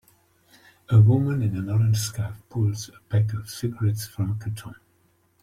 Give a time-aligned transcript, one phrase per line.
[0.89, 4.73] A woman in an orange scarf pulls a pack of cigarettes from a carton.